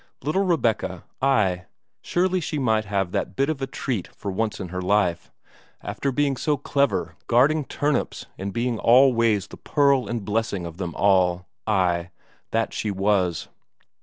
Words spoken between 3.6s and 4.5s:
a treat for